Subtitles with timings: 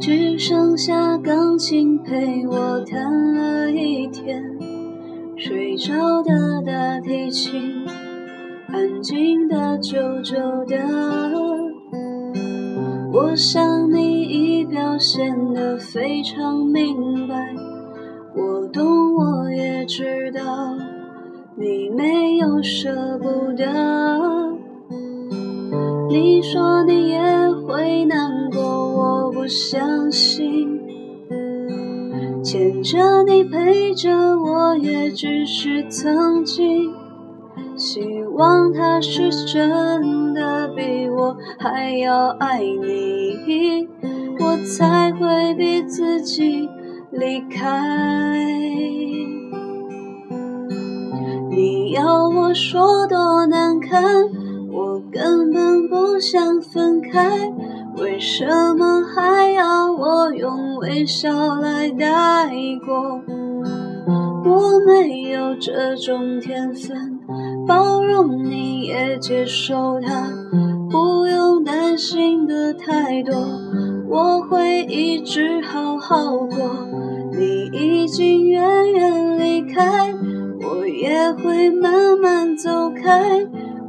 [0.00, 4.42] 只剩下钢琴陪我弹了一天，
[5.36, 7.86] 睡着的大提琴，
[8.66, 10.36] 安静的久久
[10.66, 10.76] 的。
[13.12, 14.22] 我想你
[14.64, 17.54] 表现得非常明白，
[18.34, 20.40] 我懂我也知道，
[21.56, 23.66] 你没有舍不得。
[26.08, 27.20] 你说你也
[27.66, 30.80] 会难过，我不相信。
[32.42, 36.92] 牵着你陪着我，也只是曾经。
[37.76, 38.00] 希
[38.34, 43.88] 望他是真的比我还要爱你，
[44.40, 46.68] 我才会逼自己
[47.10, 47.80] 离开。
[51.50, 54.02] 你要我说多难堪？
[54.70, 57.52] 我根本不想分开，
[57.98, 62.50] 为什么还要我用微笑来带
[62.86, 63.20] 过？
[64.44, 67.20] 我没有这种天分，
[67.66, 70.28] 包容你也接受他，
[70.90, 73.34] 不用担心的太多，
[74.12, 76.86] 我会一直好好过。
[77.32, 80.12] 你已经远远离开，
[80.60, 83.40] 我也会慢慢走开。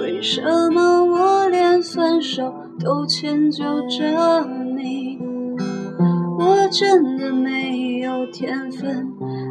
[0.00, 0.40] 为什
[0.72, 5.18] 么我连分手都迁就着你？
[6.38, 9.08] 我真的没有天分，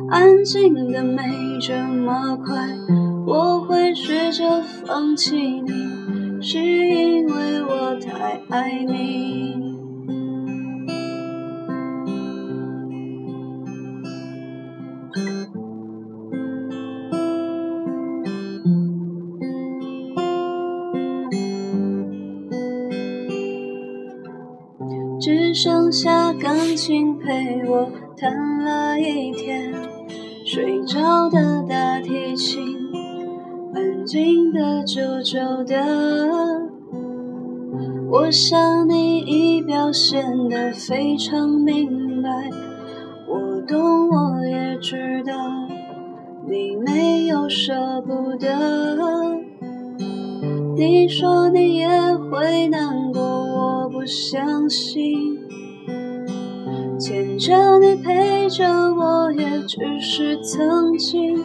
[0.09, 1.23] 安静的没
[1.59, 2.69] 这么快。
[3.27, 9.72] 我会学着放弃你，是因为我太爱你。
[25.23, 29.73] 只剩下钢琴陪我弹了一天，
[30.45, 32.61] 睡着的大提琴，
[33.73, 35.81] 安静的久久的。
[38.11, 42.49] 我想你已表现得非常明白，
[43.25, 45.33] 我懂我也知道，
[46.49, 49.42] 你没有舍不得。
[50.75, 51.87] 你说你也
[52.31, 55.37] 会难过，我不相信。
[56.99, 61.43] 牵着你陪着我，也只是曾经。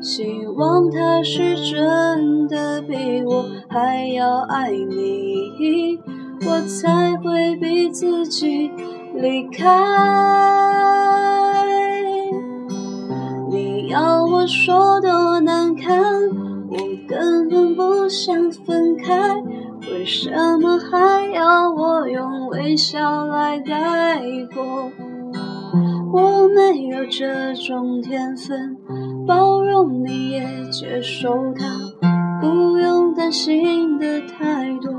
[0.00, 6.00] 希望他是真的比我还要爱你，
[6.44, 8.70] 我才会逼自己
[9.14, 9.68] 离开。
[13.50, 16.02] 你要我说多难堪？
[17.12, 19.34] 根本不想分开，
[19.90, 24.22] 为什么还要我用微笑来带
[24.54, 24.90] 过？
[26.10, 28.78] 我没有这种天分，
[29.26, 31.66] 包容你也接受他，
[32.40, 34.90] 不用担心的太多，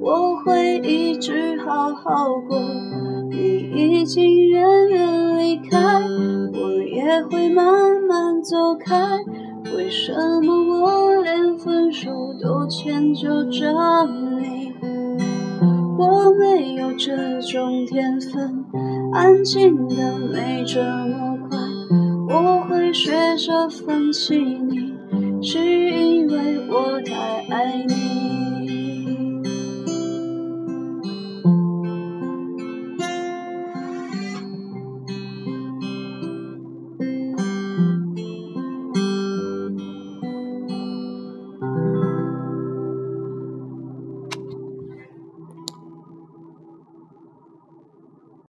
[0.00, 2.58] 我会一直好好过。
[3.30, 6.00] 你已经远远离开，
[6.54, 7.66] 我也会慢
[8.08, 8.96] 慢走开。
[9.76, 10.12] 为什
[10.42, 12.10] 么我连分手
[12.40, 13.72] 都迁就着
[14.06, 14.72] 你？
[15.98, 18.64] 我没有这种天分，
[19.12, 21.58] 安静的没这么快。
[22.28, 24.94] 我会学着放弃你，
[25.42, 28.31] 是因为我太爱你。